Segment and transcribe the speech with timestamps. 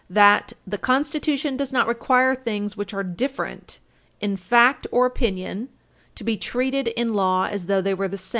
[0.07, 3.77] 147, that "the Constitution does not require things which are different,
[4.19, 5.69] in fact, or opinion
[6.15, 8.29] to be treated in law as though they were the same."